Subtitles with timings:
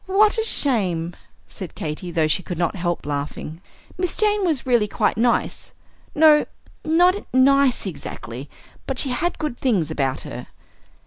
[0.07, 1.15] "What a shame!"
[1.47, 3.61] said Katy, though she could not help laughing.
[3.99, 5.73] "Miss Jane was really quite nice,
[6.15, 6.47] no,
[6.83, 8.49] not nice exactly,
[8.87, 10.47] but she had good things about her."